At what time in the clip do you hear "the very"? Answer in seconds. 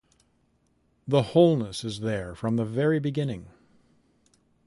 2.55-2.97